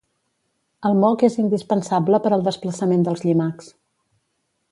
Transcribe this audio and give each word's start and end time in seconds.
El 0.89 0.95
moc 1.01 1.25
és 1.27 1.35
indispensable 1.43 2.21
per 2.25 2.33
al 2.37 2.47
desplaçament 2.49 3.07
dels 3.09 3.25
llimacs 3.27 3.71